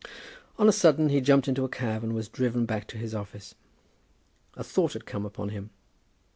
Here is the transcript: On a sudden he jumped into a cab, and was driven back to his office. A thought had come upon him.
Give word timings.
On 0.57 0.67
a 0.67 0.71
sudden 0.71 1.09
he 1.09 1.21
jumped 1.21 1.47
into 1.47 1.63
a 1.63 1.69
cab, 1.69 2.01
and 2.03 2.15
was 2.15 2.27
driven 2.27 2.65
back 2.65 2.87
to 2.87 2.97
his 2.97 3.13
office. 3.13 3.53
A 4.55 4.63
thought 4.63 4.93
had 4.93 5.05
come 5.05 5.27
upon 5.27 5.49
him. 5.49 5.69